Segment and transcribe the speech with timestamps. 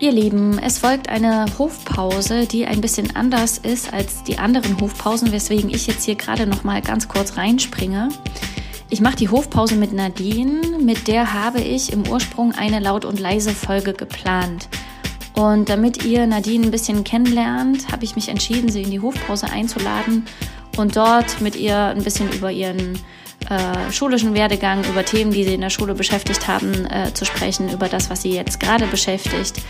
[0.00, 5.32] Ihr Lieben, es folgt eine Hofpause, die ein bisschen anders ist als die anderen Hofpausen,
[5.32, 8.08] weswegen ich jetzt hier gerade noch mal ganz kurz reinspringe.
[8.90, 13.18] Ich mache die Hofpause mit Nadine, mit der habe ich im Ursprung eine laut und
[13.18, 14.68] leise Folge geplant.
[15.34, 19.50] Und damit ihr Nadine ein bisschen kennenlernt, habe ich mich entschieden, sie in die Hofpause
[19.50, 20.26] einzuladen
[20.76, 23.00] und dort mit ihr ein bisschen über ihren
[23.48, 27.70] äh, schulischen Werdegang, über Themen, die sie in der Schule beschäftigt haben, äh, zu sprechen,
[27.70, 29.62] über das, was sie jetzt gerade beschäftigt.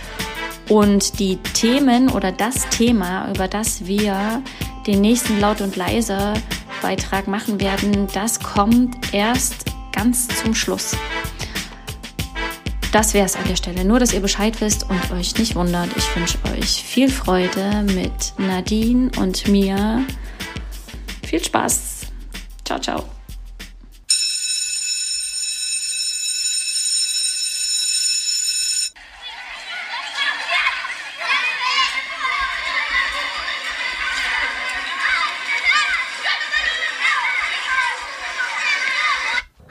[0.68, 4.42] Und die Themen oder das Thema, über das wir
[4.86, 6.34] den nächsten Laut und leise
[6.82, 10.96] Beitrag machen werden, das kommt erst ganz zum Schluss.
[12.92, 13.84] Das wäre es an der Stelle.
[13.84, 15.88] Nur, dass ihr Bescheid wisst und euch nicht wundert.
[15.96, 20.04] Ich wünsche euch viel Freude mit Nadine und mir.
[21.26, 22.06] Viel Spaß.
[22.64, 23.17] Ciao, ciao.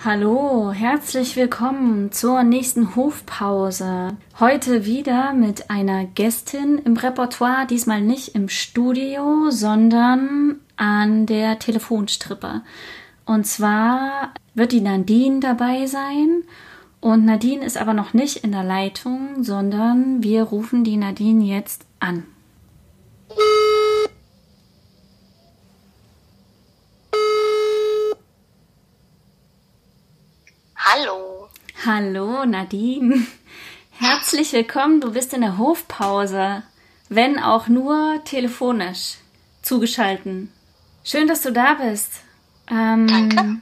[0.10, 4.16] Hallo, herzlich willkommen zur nächsten Hofpause.
[4.40, 12.62] Heute wieder mit einer Gästin im Repertoire, diesmal nicht im Studio, sondern an der Telefonstrippe.
[13.26, 16.44] Und zwar wird die Nadine dabei sein.
[17.02, 21.86] Und Nadine ist aber noch nicht in der Leitung, sondern wir rufen die Nadine jetzt
[22.00, 22.24] an.
[30.98, 31.48] Hallo.
[31.86, 33.28] Hallo Nadine.
[33.92, 35.00] Herzlich willkommen.
[35.00, 36.64] Du bist in der Hofpause,
[37.10, 39.18] wenn auch nur telefonisch
[39.62, 40.52] zugeschalten.
[41.04, 42.14] Schön, dass du da bist.
[42.72, 43.58] Ähm, Danke.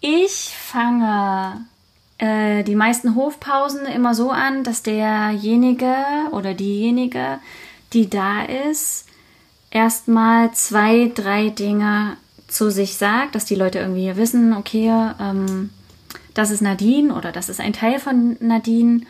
[0.00, 1.66] Ich fange
[2.18, 5.94] äh, die meisten Hofpausen immer so an, dass derjenige
[6.32, 7.38] oder diejenige,
[7.92, 9.06] die da ist,
[9.70, 15.70] erstmal zwei, drei Dinge zu sich sagt, dass die Leute irgendwie wissen, okay, ähm,
[16.36, 19.06] das ist Nadine oder das ist ein Teil von Nadine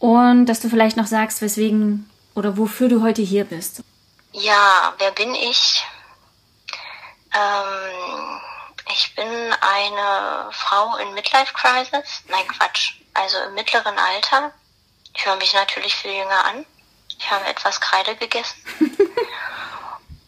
[0.00, 3.82] und dass du vielleicht noch sagst, weswegen oder wofür du heute hier bist.
[4.32, 5.84] Ja, wer bin ich?
[7.32, 8.40] Ähm,
[8.92, 12.22] ich bin eine Frau in Midlife Crisis.
[12.28, 12.94] Nein, Quatsch.
[13.14, 14.52] Also im mittleren Alter.
[15.14, 16.66] Ich höre mich natürlich viel jünger an.
[17.18, 18.56] Ich habe etwas Kreide gegessen.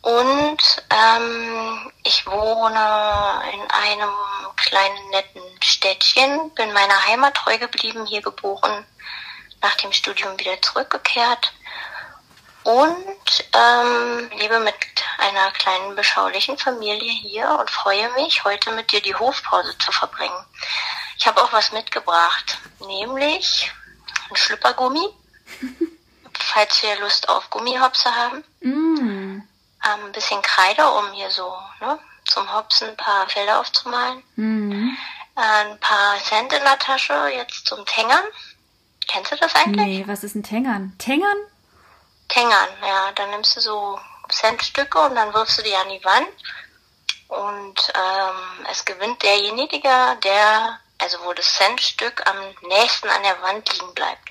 [0.03, 4.11] Und ähm, ich wohne in einem
[4.57, 5.40] kleinen netten
[5.81, 8.85] Städtchen, bin meiner Heimat treu geblieben, hier geboren,
[9.63, 11.55] nach dem Studium wieder zurückgekehrt
[12.65, 14.75] und ähm, lebe mit
[15.19, 20.45] einer kleinen beschaulichen Familie hier und freue mich, heute mit dir die Hofpause zu verbringen.
[21.17, 23.73] Ich habe auch was mitgebracht, nämlich
[24.29, 25.09] ein Schlüppergummi,
[26.39, 28.45] falls wir Lust auf Gummihopse haben.
[28.61, 29.41] Mm
[29.85, 34.23] ähm, ein bisschen Kreide, um hier so ne, zum Hopsen ein paar Felder aufzumalen.
[34.37, 34.97] Mhm.
[35.41, 38.25] Äh, ein paar Cent in der Tasche, jetzt zum Tängern.
[39.09, 39.87] Kennst du das eigentlich?
[39.87, 40.95] Nee, was ist ein Tängern?
[40.99, 41.39] Tängern?
[42.29, 43.11] Tängern, ja.
[43.13, 46.29] Dann nimmst du so Centstücke und dann wirfst du die an die Wand.
[47.29, 49.89] Und ähm, es gewinnt derjenige,
[50.23, 52.37] der, also wo das Centstück am
[52.69, 54.31] nächsten an der Wand liegen bleibt.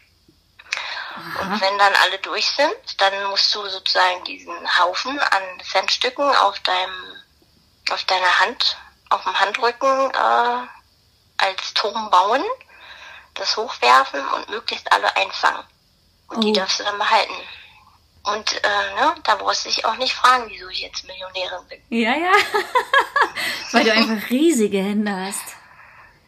[1.42, 6.60] Und wenn dann alle durch sind, dann musst du sozusagen diesen Haufen an Centstücken auf
[6.60, 7.16] deinem,
[7.92, 8.78] auf deiner Hand,
[9.10, 10.68] auf dem Handrücken äh,
[11.40, 12.44] als Turm bauen,
[13.36, 15.64] das hochwerfen und möglichst alle einfangen.
[16.28, 16.42] Und oh.
[16.42, 17.34] die darfst du dann behalten.
[18.24, 21.82] Und äh, ne, da brauchst du dich auch nicht fragen, wieso ich jetzt Millionärin bin.
[21.90, 22.32] Ja, ja.
[23.72, 25.56] Weil du einfach riesige Hände hast.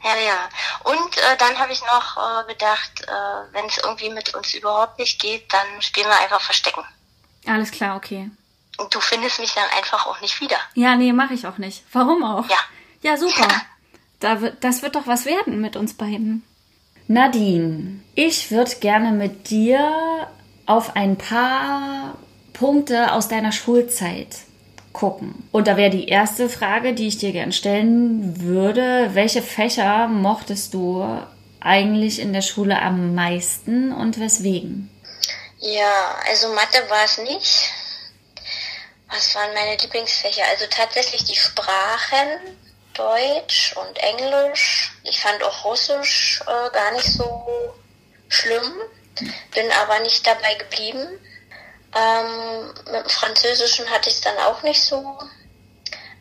[0.04, 0.50] Ja, ja.
[0.84, 4.98] Und äh, dann habe ich noch äh, gedacht, äh, wenn es irgendwie mit uns überhaupt
[4.98, 6.84] nicht geht, dann spielen wir einfach Verstecken.
[7.46, 8.32] Alles klar, okay.
[8.78, 10.58] Und du findest mich dann einfach auch nicht wieder.
[10.74, 11.84] Ja, nee, mache ich auch nicht.
[11.92, 12.50] Warum auch?
[12.50, 12.58] Ja.
[13.02, 13.48] Ja, super.
[14.22, 16.44] da wird, das wird doch was werden mit uns beiden.
[17.08, 20.28] Nadine, ich würde gerne mit dir
[20.66, 22.18] auf ein paar
[22.54, 24.38] Punkte aus deiner Schulzeit
[24.94, 25.48] gucken.
[25.52, 30.74] Und da wäre die erste Frage, die ich dir gern stellen würde, welche Fächer mochtest
[30.74, 31.06] du
[31.60, 34.90] eigentlich in der Schule am meisten und weswegen?
[35.60, 37.72] Ja, also Mathe war es nicht.
[39.10, 40.44] Was waren meine Lieblingsfächer?
[40.50, 42.58] Also tatsächlich die Sprachen,
[42.94, 44.94] Deutsch und Englisch.
[45.04, 47.74] Ich fand auch Russisch äh, gar nicht so
[48.30, 48.74] schlimm,
[49.54, 51.08] bin aber nicht dabei geblieben.
[51.94, 55.18] Ähm, mit dem Französischen hatte ich es dann auch nicht so.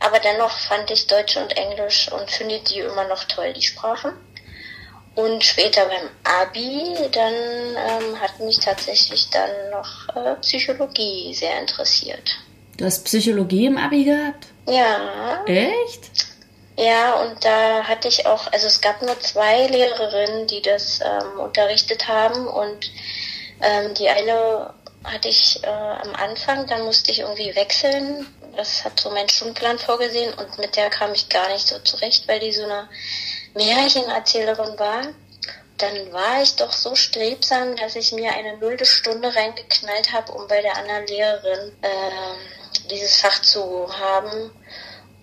[0.00, 4.12] Aber dennoch fand ich Deutsch und Englisch und finde die immer noch toll, die Sprachen.
[5.14, 12.38] Und später beim Abi, dann ähm, hat mich tatsächlich dann noch äh, Psychologie sehr interessiert.
[12.76, 14.46] Du hast Psychologie im Abi gehabt?
[14.66, 15.44] Ja.
[15.46, 16.29] Echt?
[16.76, 21.40] Ja, und da hatte ich auch, also es gab nur zwei Lehrerinnen, die das ähm,
[21.40, 22.90] unterrichtet haben und
[23.60, 24.72] ähm, die eine
[25.04, 28.26] hatte ich äh, am Anfang, dann musste ich irgendwie wechseln.
[28.56, 32.28] Das hat so mein Stundenplan vorgesehen und mit der kam ich gar nicht so zurecht,
[32.28, 32.88] weil die so eine
[33.54, 35.02] Märchenerzählerin war.
[35.78, 40.46] Dann war ich doch so strebsam, dass ich mir eine nullte Stunde reingeknallt habe, um
[40.46, 44.50] bei der anderen Lehrerin äh, dieses Fach zu haben.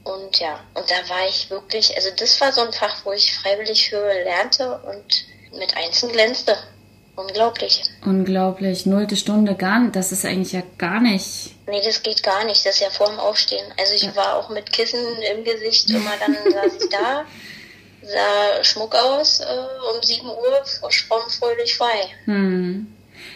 [0.08, 3.36] Und ja, und da war ich wirklich, also das war so ein Fach, wo ich
[3.36, 6.56] freiwillig für lernte und mit Einzeln glänzte.
[7.18, 7.84] Unglaublich.
[8.06, 8.86] Unglaublich.
[8.86, 9.96] Nullte Stunde gar nicht.
[9.96, 11.56] Das ist eigentlich ja gar nicht.
[11.68, 12.66] Nee, das geht gar nicht.
[12.66, 13.66] Das ist ja vorm Aufstehen.
[13.78, 14.16] Also ich ja.
[14.16, 15.04] war auch mit Kissen
[15.36, 17.26] im Gesicht immer dann saß ich da,
[18.04, 19.46] sah Schmuck aus, äh,
[19.96, 20.64] um 7 Uhr
[21.40, 22.08] fröhlich frei.
[22.26, 22.96] Hm.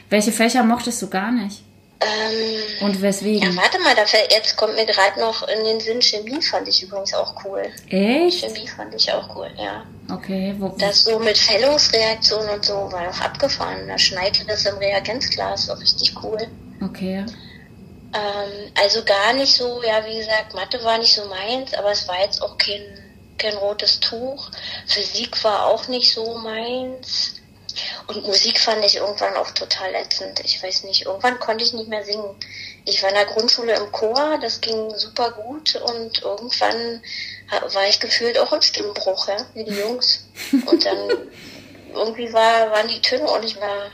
[0.09, 1.63] Welche Fächer mochtest du gar nicht?
[2.01, 3.51] Ähm, Und weswegen?
[3.51, 6.81] Ja, warte mal, dafür, jetzt kommt mir gerade noch in den Sinn, Chemie fand ich
[6.81, 7.61] übrigens auch cool.
[7.89, 8.43] Echt?
[8.43, 9.85] Chemie fand ich auch cool, ja.
[10.11, 10.69] Okay, wo?
[10.79, 13.87] Das so mit Fällungsreaktionen und so war doch abgefahren.
[13.87, 16.39] Da schneidet das im Reagenzglas, so richtig cool.
[16.83, 17.23] Okay.
[18.13, 22.07] Ähm, also gar nicht so, ja, wie gesagt, Mathe war nicht so meins, aber es
[22.07, 22.81] war jetzt auch kein,
[23.37, 24.49] kein rotes Tuch.
[24.87, 27.35] Physik war auch nicht so meins.
[28.07, 30.39] Und Musik fand ich irgendwann auch total ätzend.
[30.43, 32.35] Ich weiß nicht, irgendwann konnte ich nicht mehr singen.
[32.85, 37.01] Ich war in der Grundschule im Chor, das ging super gut und irgendwann
[37.73, 40.27] war ich gefühlt auch im Stimmbruch, ja, wie die Jungs.
[40.65, 40.97] Und dann
[41.93, 43.91] irgendwie war, waren die Töne auch nicht mehr,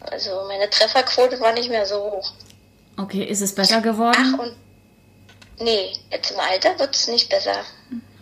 [0.00, 2.32] also meine Trefferquote war nicht mehr so hoch.
[2.96, 4.34] Okay, ist es besser geworden?
[4.34, 4.56] Ach, und
[5.58, 7.64] nee, jetzt im Alter wird es nicht besser.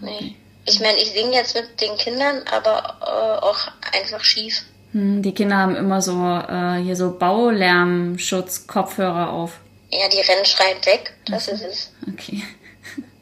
[0.00, 0.36] Nee.
[0.64, 4.64] Ich meine, ich singe jetzt mit den Kindern, aber äh, auch einfach schief.
[4.92, 9.60] Hm, die Kinder haben immer so äh, hier so Baulärmschutz-Kopfhörer auf.
[9.90, 11.90] Ja, die rennen schreiend weg, das ist es.
[12.10, 12.42] Okay.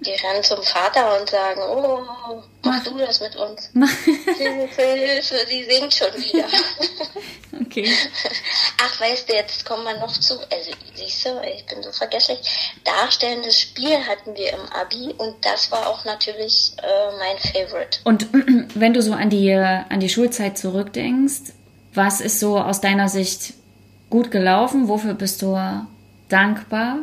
[0.01, 2.01] Die rennen zum Vater und sagen, oh,
[2.65, 3.69] mach du das mit uns.
[4.39, 6.47] Hilfe, Hilfe, sie singt schon wieder.
[7.61, 7.93] okay.
[8.83, 12.39] Ach, weißt du, jetzt kommen wir noch zu, also siehst du, ich bin so vergesslich.
[12.85, 17.99] Darstellendes Spiel hatten wir im Abi und das war auch natürlich äh, mein Favorite.
[18.05, 18.27] Und
[18.75, 21.53] wenn du so an die, an die Schulzeit zurückdenkst,
[21.93, 23.55] was ist so aus deiner Sicht
[24.09, 24.89] gut gelaufen?
[24.89, 25.59] Wofür bist du
[26.29, 26.99] dankbar?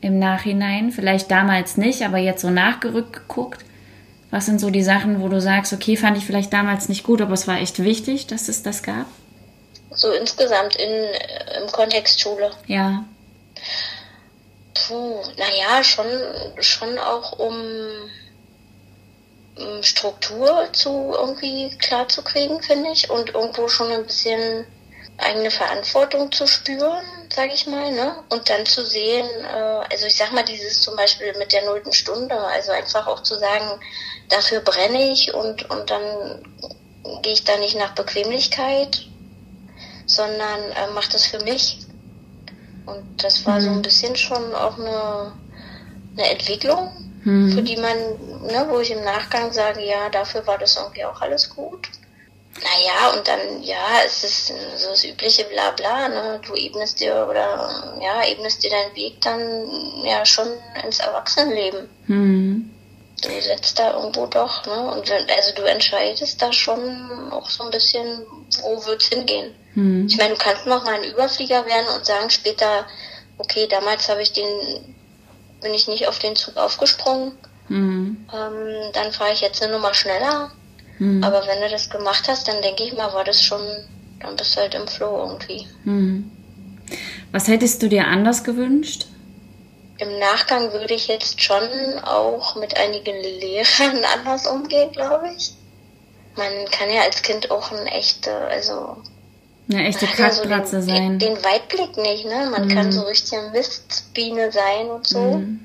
[0.00, 0.92] im Nachhinein?
[0.92, 3.64] Vielleicht damals nicht, aber jetzt so nachgerückt geguckt?
[4.30, 7.20] Was sind so die Sachen, wo du sagst, okay, fand ich vielleicht damals nicht gut,
[7.20, 9.06] aber es war echt wichtig, dass es das gab?
[9.96, 12.52] So insgesamt in, äh, im Kontext Schule.
[12.66, 13.04] Ja.
[14.74, 16.06] Puh, naja, schon,
[16.60, 18.10] schon auch um,
[19.56, 23.10] um Struktur zu irgendwie klar zu kriegen, finde ich.
[23.10, 24.66] Und irgendwo schon ein bisschen
[25.18, 27.04] eigene Verantwortung zu spüren,
[27.34, 28.22] sage ich mal, ne?
[28.28, 31.92] Und dann zu sehen, äh, also ich sag mal, dieses zum Beispiel mit der nullten
[31.92, 33.80] Stunde, also einfach auch zu sagen,
[34.28, 36.42] dafür brenne ich und, und dann
[37.22, 39.06] gehe ich da nicht nach Bequemlichkeit,
[40.06, 41.78] sondern äh, mache das für mich.
[42.86, 43.64] Und das war mhm.
[43.64, 45.32] so ein bisschen schon auch eine,
[46.16, 46.90] eine Entwicklung,
[47.24, 47.52] mhm.
[47.52, 47.96] für die man,
[48.46, 51.88] ne, wo ich im Nachgang sage, ja, dafür war das irgendwie auch alles gut.
[52.62, 56.40] Naja, und dann, ja, es ist so das übliche Blabla, ne?
[56.46, 59.68] Du ebnest dir oder ja, ebnest dir deinen Weg dann
[60.04, 60.48] ja schon
[60.82, 61.88] ins Erwachsenenleben.
[62.06, 62.70] Mhm.
[63.22, 64.90] Du setzt da irgendwo doch, ne?
[64.92, 68.22] Und wenn, also du entscheidest da schon auch so ein bisschen,
[68.62, 69.54] wo wird's hingehen.
[69.74, 70.06] Mhm.
[70.08, 72.86] Ich meine, du kannst noch mal ein Überflieger werden und sagen später,
[73.38, 74.46] okay, damals habe ich den,
[75.62, 77.32] bin ich nicht auf den Zug aufgesprungen.
[77.68, 78.26] Mhm.
[78.32, 80.50] Ähm, dann fahre ich jetzt eine Nummer schneller
[80.98, 81.22] Mhm.
[81.22, 83.60] Aber wenn du das gemacht hast, dann denke ich mal, war das schon,
[84.20, 85.66] dann bist du halt im Flow irgendwie.
[85.84, 86.30] Mhm.
[87.32, 89.06] Was hättest du dir anders gewünscht?
[89.98, 95.52] Im Nachgang würde ich jetzt schon auch mit einigen Lehrern anders umgehen, glaube ich.
[96.36, 98.98] Man kann ja als Kind auch ein echte, also
[99.70, 101.18] eine echte Kackbratze so sein.
[101.18, 102.48] Den Weitblick nicht, ne?
[102.50, 102.74] Man Mhm.
[102.74, 105.38] kann so richtig eine Mistbiene sein und so.
[105.38, 105.60] Mhm.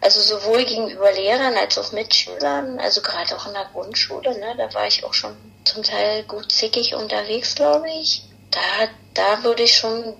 [0.00, 4.74] Also sowohl gegenüber Lehrern als auch Mitschülern, also gerade auch in der Grundschule, ne, da
[4.74, 8.24] war ich auch schon zum Teil gut zickig unterwegs, glaube ich.
[8.50, 8.60] Da,
[9.14, 10.14] da würde ich schon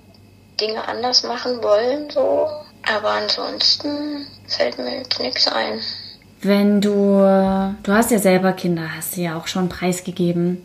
[0.61, 2.49] Dinge anders machen wollen, so.
[2.83, 5.81] Aber ansonsten fällt mir jetzt nichts ein.
[6.43, 6.91] Wenn du,
[7.83, 10.59] du hast ja selber Kinder, hast du ja auch schon preisgegeben.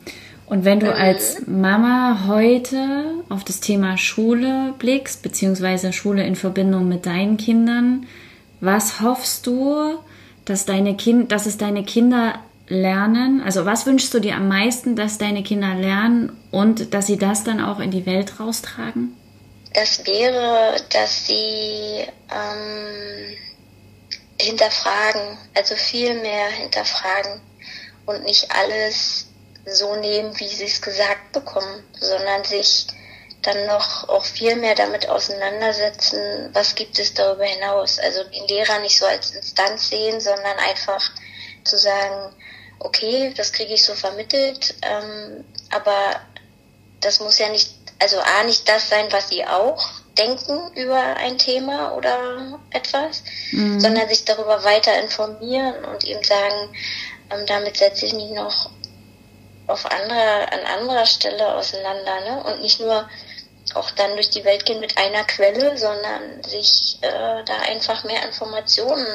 [0.47, 0.93] Und wenn du Mhm.
[0.93, 8.07] als Mama heute auf das Thema Schule blickst, beziehungsweise Schule in Verbindung mit deinen Kindern,
[8.61, 9.99] was hoffst du,
[10.45, 12.35] dass deine kind, dass es deine Kinder
[12.69, 13.41] lernen?
[13.43, 17.43] Also was wünschst du dir am meisten, dass deine Kinder lernen und dass sie das
[17.43, 19.13] dann auch in die Welt raustragen?
[19.77, 22.03] Das wäre, dass sie
[22.33, 23.37] ähm,
[24.41, 27.39] hinterfragen, also viel mehr hinterfragen
[28.07, 29.27] und nicht alles
[29.67, 32.87] so nehmen, wie sie es gesagt bekommen, sondern sich
[33.43, 37.99] dann noch auch viel mehr damit auseinandersetzen, was gibt es darüber hinaus.
[37.99, 41.07] Also den Lehrer nicht so als Instanz sehen, sondern einfach
[41.63, 42.33] zu sagen,
[42.79, 46.19] okay, das kriege ich so vermittelt, ähm, aber
[46.99, 51.37] das muss ja nicht, also A, nicht das sein, was sie auch denken über ein
[51.37, 53.79] Thema oder etwas, mhm.
[53.79, 56.75] sondern sich darüber weiter informieren und eben sagen,
[57.31, 58.69] ähm, damit setze ich mich noch
[59.67, 62.43] auf anderer, an anderer Stelle auseinander, ne?
[62.45, 63.07] Und nicht nur
[63.73, 68.25] auch dann durch die Welt gehen mit einer Quelle, sondern sich äh, da einfach mehr
[68.25, 69.05] Informationen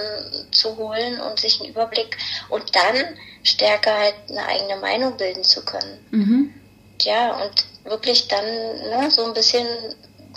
[0.50, 2.18] zu holen und sich einen Überblick
[2.50, 6.06] und dann stärker halt eine eigene Meinung bilden zu können.
[6.10, 6.54] Mhm.
[7.04, 9.66] Ja, und wirklich dann ne, so ein bisschen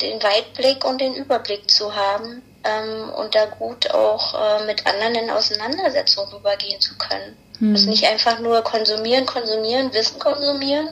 [0.02, 5.16] den Weitblick und den Überblick zu haben ähm, und da gut auch äh, mit anderen
[5.16, 7.38] in Auseinandersetzung rübergehen zu können.
[7.60, 7.76] Mhm.
[7.76, 10.90] Also nicht einfach nur konsumieren, konsumieren, Wissen konsumieren,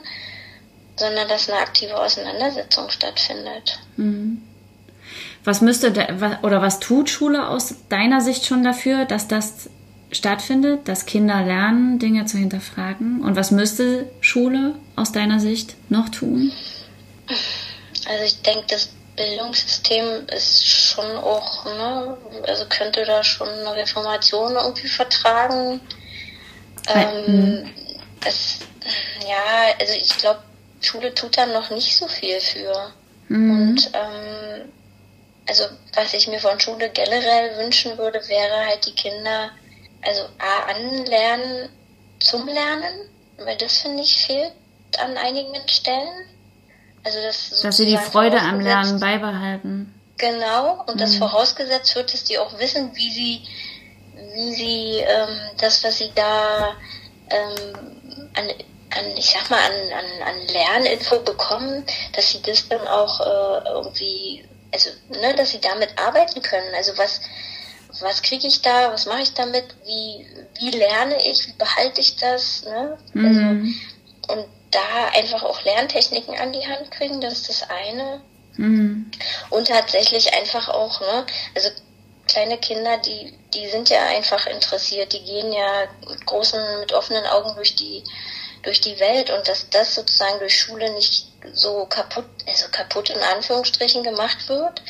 [0.96, 3.80] sondern dass eine aktive Auseinandersetzung stattfindet.
[3.98, 4.42] Mhm.
[5.44, 5.92] Was müsste
[6.42, 9.70] oder was tut Schule aus deiner Sicht schon dafür, dass das
[10.13, 13.22] stattfindet, dass Kinder lernen, Dinge zu hinterfragen?
[13.24, 16.51] Und was müsste Schule aus deiner Sicht noch tun?
[18.08, 22.17] Also ich denke, das Bildungssystem ist schon auch, ne,
[22.48, 25.82] also könnte da schon eine Reformation irgendwie vertragen.
[26.88, 27.74] Ähm, mhm.
[28.25, 28.60] es,
[29.22, 30.41] ja, also ich glaube,
[30.82, 32.91] Schule tut da noch nicht so viel für.
[33.29, 33.51] Mhm.
[33.51, 34.72] Und ähm,
[35.48, 39.51] also was ich mir von Schule generell wünschen würde, wäre halt die Kinder,
[40.06, 41.70] also A, anlernen
[42.20, 44.54] zum Lernen, weil das finde ich fehlt
[45.00, 46.28] an einigen Stellen.
[47.04, 49.94] Also das dass sie die Freude am Lernen beibehalten.
[50.18, 51.00] Genau, und mhm.
[51.00, 53.42] das vorausgesetzt wird, dass die auch wissen, wie sie,
[54.36, 56.76] wie sie ähm, das, was sie da
[57.30, 58.48] ähm, an
[58.98, 63.70] an, ich sag mal, an, an, an Lerninfo bekommen, dass sie das dann auch äh,
[63.70, 66.74] irgendwie, also, ne, dass sie damit arbeiten können.
[66.76, 67.22] Also was,
[68.00, 70.26] was kriege ich da, was mache ich damit, wie,
[70.60, 72.98] wie lerne ich, wie behalte ich das, ne?
[73.14, 73.26] Mhm.
[73.26, 78.22] Also, und da einfach auch Lerntechniken an die Hand kriegen, das ist das eine.
[78.58, 79.12] Mhm.
[79.50, 81.70] Und tatsächlich einfach auch, ne, also
[82.28, 87.26] kleine Kinder, die, die sind ja einfach interessiert, die gehen ja mit großen, mit offenen
[87.26, 88.04] Augen durch die
[88.64, 93.20] durch die Welt und dass das sozusagen durch Schule nicht so kaputt, also kaputt in
[93.20, 94.82] Anführungsstrichen gemacht wird,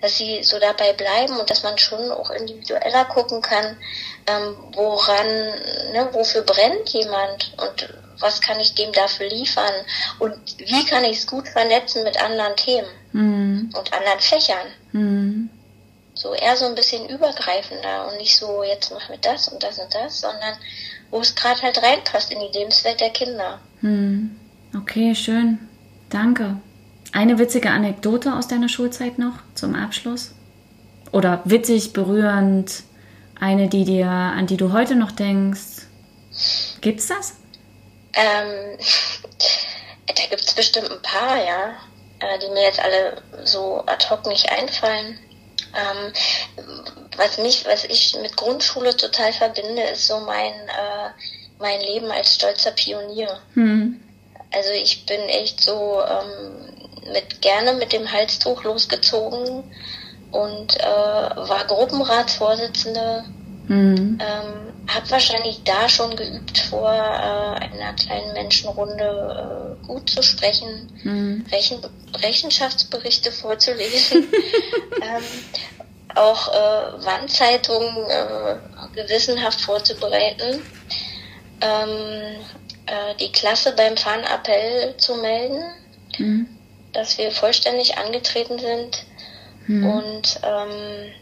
[0.00, 3.76] dass sie so dabei bleiben und dass man schon auch individueller gucken kann,
[4.26, 9.72] ähm, woran, ne, wofür brennt jemand und was kann ich dem dafür liefern
[10.18, 13.70] und wie kann ich es gut vernetzen mit anderen Themen mhm.
[13.76, 14.66] und anderen Fächern.
[14.92, 15.50] Mhm.
[16.14, 19.78] So eher so ein bisschen übergreifender und nicht so, jetzt machen wir das und das
[19.78, 20.56] und das, sondern
[21.10, 23.60] wo es gerade halt reinpasst in die Lebenswelt der Kinder.
[23.80, 24.40] Hm.
[24.74, 25.68] Okay, schön.
[26.08, 26.56] Danke.
[27.16, 30.32] Eine witzige Anekdote aus deiner Schulzeit noch zum Abschluss?
[31.12, 32.82] Oder witzig, berührend,
[33.40, 35.86] eine, die dir, an die du heute noch denkst?
[36.82, 37.36] Gibt's das?
[38.12, 38.76] Ähm,
[40.08, 41.70] da gibt's bestimmt ein paar, ja,
[42.20, 45.18] äh, die mir jetzt alle so ad hoc nicht einfallen.
[45.74, 46.12] Ähm,
[47.16, 51.08] was mich, was ich mit Grundschule total verbinde, ist so mein, äh,
[51.60, 53.40] mein Leben als stolzer Pionier.
[53.54, 54.02] Mhm.
[54.52, 56.76] Also ich bin echt so ähm,
[57.12, 59.64] mit gerne mit dem Halstuch losgezogen
[60.30, 63.24] und äh, war Gruppenratsvorsitzende.
[63.68, 64.18] Mhm.
[64.20, 70.88] Ähm, habe wahrscheinlich da schon geübt, vor äh, einer kleinen Menschenrunde äh, gut zu sprechen,
[71.02, 71.44] mhm.
[71.50, 71.80] Rechen
[72.22, 74.28] Rechenschaftsberichte vorzulesen,
[75.02, 75.24] ähm,
[76.14, 78.56] auch äh, Wandzeitungen äh,
[78.94, 80.62] gewissenhaft vorzubereiten,
[81.60, 82.36] ähm,
[82.86, 85.64] äh, die Klasse beim Fahnappell zu melden,
[86.18, 86.55] mhm.
[86.96, 89.04] Dass wir vollständig angetreten sind
[89.66, 89.86] mhm.
[89.86, 91.12] und ähm,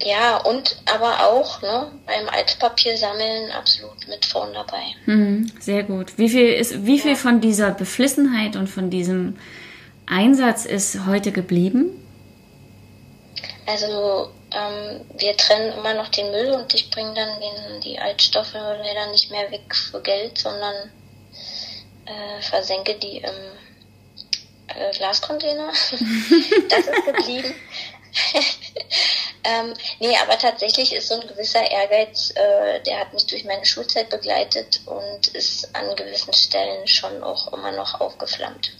[0.00, 4.82] ja, und aber auch ne, beim Altpapier sammeln absolut mit vorn dabei.
[5.06, 6.18] Mhm, sehr gut.
[6.18, 7.16] Wie viel ist, wie viel ja.
[7.16, 9.36] von dieser Beflissenheit und von diesem
[10.06, 11.86] Einsatz ist heute geblieben?
[13.66, 18.52] Also ähm, wir trennen immer noch den Müll und ich bringe dann den, die Altstoffe
[18.54, 20.74] leider nicht mehr weg für Geld, sondern
[22.04, 23.34] äh, versenke die im
[24.76, 25.68] äh, Glascontainer.
[26.68, 27.54] das ist geblieben.
[29.44, 33.66] Ähm, nee, aber tatsächlich ist so ein gewisser Ehrgeiz, äh, der hat mich durch meine
[33.66, 38.72] Schulzeit begleitet und ist an gewissen Stellen schon auch immer noch aufgeflammt.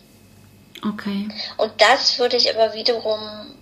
[0.87, 1.29] Okay.
[1.59, 3.55] Und das würde ich aber wiederum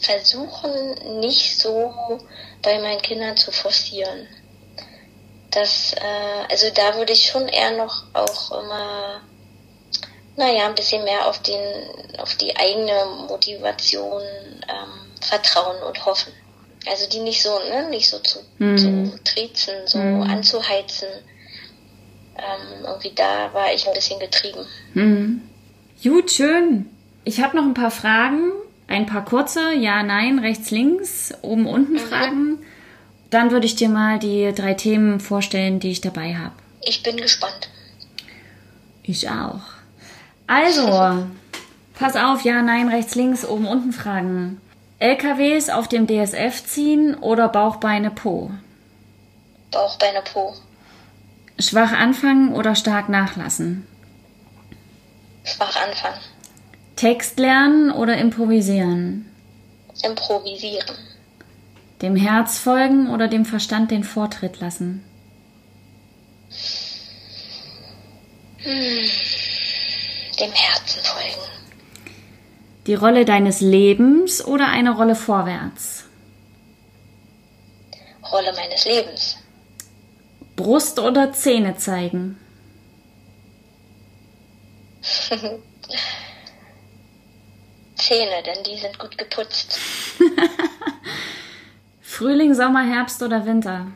[0.00, 2.20] versuchen, nicht so
[2.62, 4.28] bei meinen Kindern zu forcieren.
[5.50, 9.22] Das, äh, also da würde ich schon eher noch auch immer,
[10.36, 11.60] naja, ein bisschen mehr auf den,
[12.18, 14.22] auf die eigene Motivation
[14.68, 16.32] ähm, vertrauen und hoffen.
[16.86, 18.76] Also die nicht so, ne, nicht so zu, mhm.
[18.76, 20.22] zu triezen, so mhm.
[20.22, 21.08] anzuheizen.
[22.36, 24.66] Ähm, irgendwie da war ich ein bisschen getrieben.
[24.94, 25.42] Mhm.
[26.02, 26.90] Gut, schön.
[27.24, 28.52] Ich habe noch ein paar Fragen.
[28.86, 31.98] Ein paar kurze, ja, nein, rechts, links, oben, unten mhm.
[31.98, 32.58] Fragen.
[33.30, 36.52] Dann würde ich dir mal die drei Themen vorstellen, die ich dabei habe.
[36.82, 37.70] Ich bin gespannt.
[39.02, 39.60] Ich auch.
[40.46, 41.26] Also,
[41.94, 44.60] pass auf, ja, nein, rechts, links, oben, unten Fragen.
[44.98, 48.50] LKWs auf dem DSF ziehen oder Bauchbeine Po?
[49.70, 50.54] Bauchbeine Po.
[51.58, 53.86] Schwach anfangen oder stark nachlassen?
[55.44, 56.20] Schwach anfangen.
[56.96, 59.26] Text lernen oder improvisieren?
[60.02, 60.96] Improvisieren.
[62.02, 65.04] Dem Herz folgen oder dem Verstand den Vortritt lassen?
[68.58, 69.08] Hm.
[70.40, 71.42] Dem Herzen folgen.
[72.86, 76.04] Die Rolle deines Lebens oder eine Rolle vorwärts?
[78.30, 79.38] Rolle meines Lebens.
[80.56, 82.38] Brust oder Zähne zeigen?
[87.96, 89.78] Zähne, denn die sind gut geputzt.
[92.02, 93.86] Frühling, Sommer, Herbst oder Winter?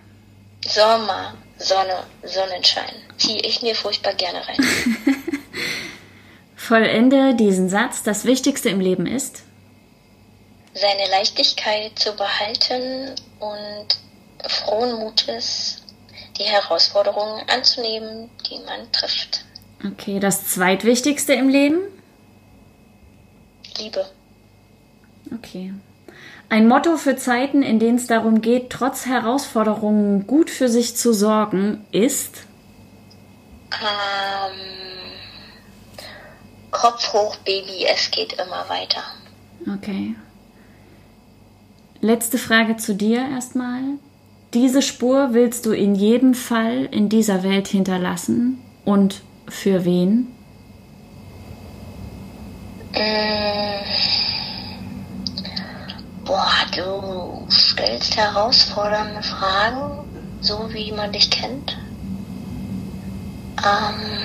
[0.66, 2.94] Sommer, Sonne, Sonnenschein.
[3.16, 4.56] Ziehe ich mir furchtbar gerne rein.
[6.68, 8.02] Vollende diesen Satz.
[8.02, 9.42] Das Wichtigste im Leben ist?
[10.74, 13.86] Seine Leichtigkeit zu behalten und
[14.46, 15.82] frohen Mutes
[16.38, 19.46] die Herausforderungen anzunehmen, die man trifft.
[19.82, 21.78] Okay, das Zweitwichtigste im Leben?
[23.78, 24.04] Liebe.
[25.34, 25.72] Okay.
[26.50, 31.14] Ein Motto für Zeiten, in denen es darum geht, trotz Herausforderungen gut für sich zu
[31.14, 32.42] sorgen, ist?
[33.72, 35.07] Ähm
[36.80, 39.02] Kopf hoch, Baby, es geht immer weiter.
[39.66, 40.14] Okay.
[42.00, 43.82] Letzte Frage zu dir erstmal.
[44.54, 50.28] Diese Spur willst du in jedem Fall in dieser Welt hinterlassen und für wen?
[52.92, 53.80] Äh,
[56.24, 60.04] boah, du stellst herausfordernde Fragen,
[60.40, 61.76] so wie man dich kennt.
[63.58, 64.18] Ähm,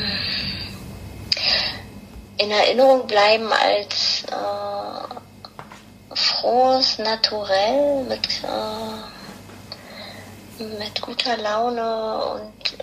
[2.43, 8.43] in Erinnerung bleiben als äh, frohes Naturell mit,
[10.59, 12.77] äh, mit guter Laune und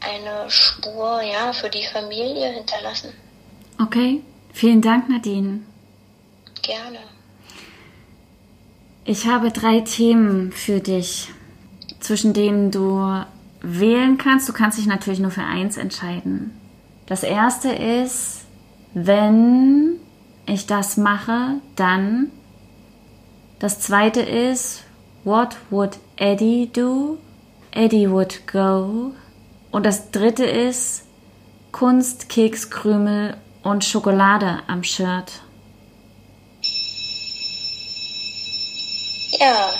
[0.00, 3.12] eine Spur ja für die Familie hinterlassen.
[3.80, 4.22] Okay,
[4.52, 5.60] vielen Dank, Nadine.
[6.62, 6.98] Gerne.
[9.04, 11.28] Ich habe drei Themen für dich,
[12.00, 13.24] zwischen denen du
[13.60, 14.48] wählen kannst.
[14.48, 16.58] Du kannst dich natürlich nur für eins entscheiden.
[17.06, 18.43] Das erste ist
[18.94, 20.00] wenn
[20.46, 22.30] ich das mache, dann.
[23.58, 24.84] Das zweite ist,
[25.24, 27.18] what would Eddie do?
[27.72, 29.12] Eddie would go.
[29.70, 31.04] Und das dritte ist,
[31.72, 35.40] Kunst, Keks, Krümel und Schokolade am Shirt.
[39.40, 39.70] Ja,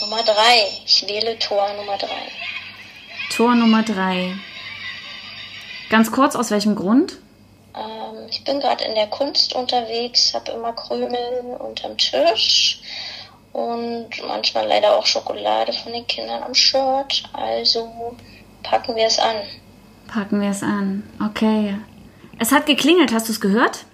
[0.00, 0.68] Nummer drei.
[0.86, 2.30] Ich wähle Tor Nummer drei.
[3.34, 4.34] Tor Nummer drei.
[5.88, 7.18] Ganz kurz, aus welchem Grund?
[7.74, 12.80] Ähm, ich bin gerade in der Kunst unterwegs, habe immer Krümel unterm Tisch
[13.52, 17.24] und manchmal leider auch Schokolade von den Kindern am Shirt.
[17.32, 18.16] Also
[18.62, 19.36] packen wir es an.
[20.08, 21.02] Packen wir es an.
[21.24, 21.76] Okay.
[22.38, 23.84] Es hat geklingelt, hast du es gehört?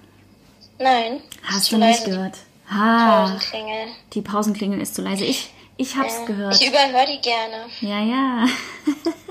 [0.79, 1.21] Nein.
[1.43, 2.37] Hast du nicht gehört?
[2.69, 3.25] Ha.
[3.25, 3.87] Pausenklingel.
[4.13, 5.25] Die Pausenklingel ist zu leise.
[5.25, 6.55] Ich, ich hab's äh, gehört.
[6.55, 7.65] Ich überhöre die gerne.
[7.81, 8.47] Ja, ja.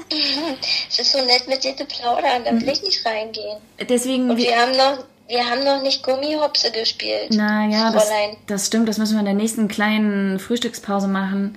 [0.88, 3.58] es ist so nett mit dir zu plaudern, da will ich nicht reingehen.
[3.88, 4.30] Deswegen.
[4.30, 7.32] Und wir haben noch, wir haben noch nicht Gummihopse gespielt.
[7.32, 8.10] Naja, das,
[8.46, 8.88] das stimmt.
[8.88, 11.56] Das müssen wir in der nächsten kleinen Frühstückspause machen.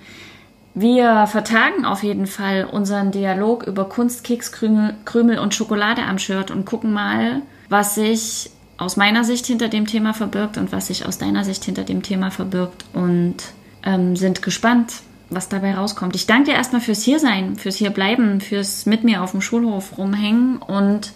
[0.74, 6.20] Wir vertagen auf jeden Fall unseren Dialog über Kunst, Keks, Krümel, Krümel und Schokolade am
[6.20, 10.88] Shirt und gucken mal, was sich aus meiner Sicht hinter dem Thema verbirgt und was
[10.88, 13.36] sich aus deiner Sicht hinter dem Thema verbirgt und
[13.84, 14.94] ähm, sind gespannt,
[15.30, 16.16] was dabei rauskommt.
[16.16, 20.58] Ich danke dir erstmal fürs Hiersein, fürs Hierbleiben, fürs mit mir auf dem Schulhof rumhängen
[20.58, 21.14] und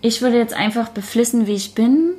[0.00, 2.14] ich würde jetzt einfach beflissen, wie ich bin,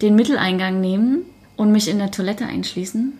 [0.00, 1.24] den Mitteleingang nehmen
[1.56, 3.18] und mich in der Toilette einschließen.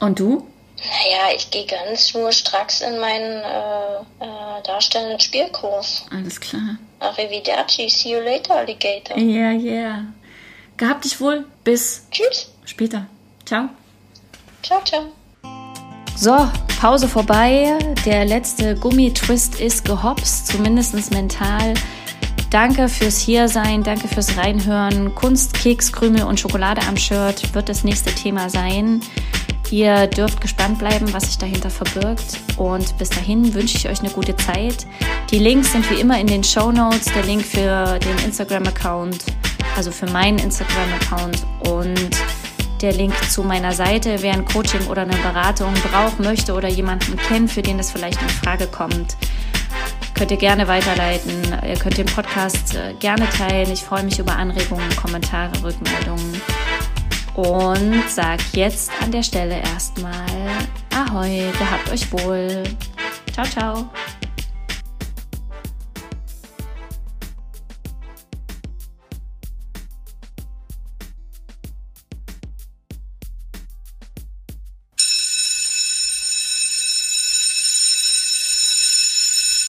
[0.00, 0.46] Und du?
[0.78, 6.06] Naja, ich gehe ganz schnurstracks in meinen äh, äh, darstellenden Spielkurs.
[6.10, 6.76] Alles klar.
[7.00, 9.16] Arrivederci, see you later, Alligator.
[9.16, 9.72] Ja, yeah, ja.
[9.72, 10.04] Yeah.
[10.76, 11.46] Gehabt dich wohl.
[11.64, 12.50] Bis Tschüss.
[12.64, 13.06] später.
[13.46, 13.70] Ciao.
[14.62, 15.06] Ciao, ciao.
[16.18, 16.50] So,
[16.80, 17.76] Pause vorbei.
[18.06, 21.74] Der letzte Gummitwist ist gehopst, zumindest mental.
[22.48, 25.14] Danke fürs Hiersein, danke fürs Reinhören.
[25.14, 29.00] Kunst, Keks, Krümel und Schokolade am Shirt wird das nächste Thema sein.
[29.70, 32.40] Ihr dürft gespannt bleiben, was sich dahinter verbirgt.
[32.56, 34.86] Und bis dahin wünsche ich euch eine gute Zeit.
[35.30, 37.12] Die Links sind wie immer in den Show Notes.
[37.14, 39.18] Der Link für den Instagram-Account,
[39.76, 42.10] also für meinen Instagram-Account und
[42.82, 47.16] der Link zu meiner Seite, wer ein Coaching oder eine Beratung braucht, möchte oder jemanden
[47.16, 49.16] kennt, für den das vielleicht in Frage kommt.
[50.14, 51.54] Könnt ihr gerne weiterleiten.
[51.66, 53.70] Ihr könnt den Podcast äh, gerne teilen.
[53.70, 56.40] Ich freue mich über Anregungen, Kommentare, Rückmeldungen
[57.34, 60.12] und sag jetzt an der Stelle erstmal
[60.94, 62.64] Ahoi, gehabt euch wohl.
[63.32, 63.90] Ciao, ciao.